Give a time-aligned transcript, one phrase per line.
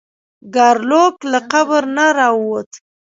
[0.55, 2.69] ګارلوک له قبر نه راووت.